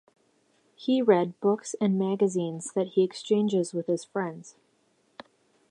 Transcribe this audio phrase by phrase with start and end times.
[0.75, 4.55] He read books and magazines that he exchanges with his friends.